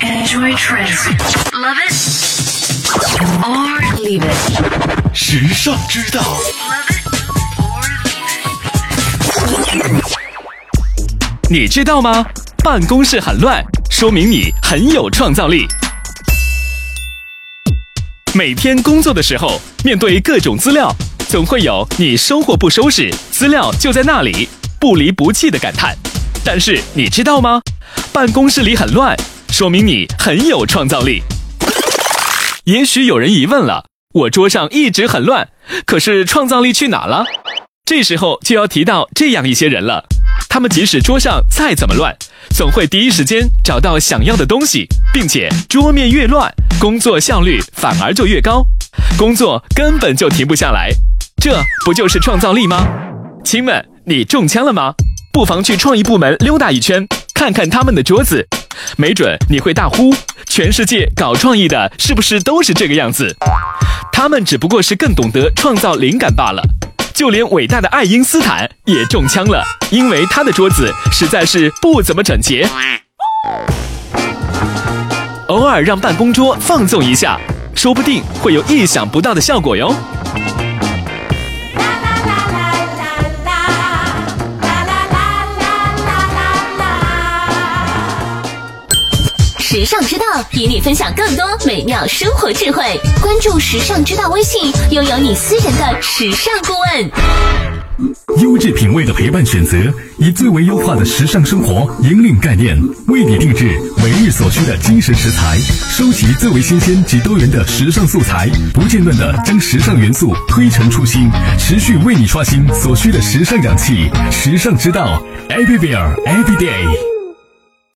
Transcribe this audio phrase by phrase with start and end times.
[0.00, 1.08] Enjoy trends.
[1.52, 1.92] Love it
[3.42, 5.14] or leave it.
[5.14, 6.22] 时尚之道.
[11.50, 12.24] 你知道吗？
[12.62, 15.66] 办公室很乱，说明你很有创造力。
[18.32, 20.94] 每天工作的时候，面对各种资料，
[21.28, 24.48] 总会有你收或不收拾，资料就在那里，
[24.78, 25.96] 不离不弃的感叹。
[26.44, 27.60] 但是你知道吗？
[28.16, 29.14] 办公室里很乱，
[29.50, 31.22] 说明你很有创造力。
[32.64, 33.84] 也许有人疑问了：
[34.14, 35.50] 我桌上一直很乱，
[35.84, 37.26] 可是创造力去哪了？
[37.84, 40.04] 这时候就要提到这样一些人了，
[40.48, 42.16] 他们即使桌上再怎么乱，
[42.56, 48.64] 总会第一时间找到想要的东西，并且桌面越乱，工作效率反而就越高，
[49.18, 50.90] 工作根本就停不下来。
[51.36, 52.88] 这不就是创造力吗？
[53.44, 54.94] 亲们，你中枪了吗？
[55.34, 58.48] 不妨去创意部门溜达一圈，看看他们的桌子，
[58.96, 60.10] 没准你会大呼：
[60.48, 63.36] 全世界搞创意的是不是都是这个样子？
[64.10, 66.62] 他们只不过是更懂得创造灵感罢了。
[67.12, 72.66] 就连伟大的爱因斯坦也中枪了，因为他的桌子实在是不怎么整洁。
[75.48, 77.38] 偶尔让办公桌放纵一下，
[77.74, 79.94] 说不定会有意想不到的效果哟。
[89.76, 92.82] 时尚之道与你分享更多美妙生活智慧。
[93.20, 98.42] 关注时尚之道微信，拥有你私人的时尚顾问。
[98.42, 99.76] 优质品味的陪伴选择，
[100.16, 102.74] 以最为优化的时尚生活引领概念，
[103.08, 105.58] 为你定制每日所需的精神食材，
[105.90, 114.10] 收集最为新鲜及多元的时尚素材，不间断的将时尚元素推陈出新，持续为你刷新所需的时尚氧气。
[114.30, 117.05] 时尚之道，Everywhere Every Day。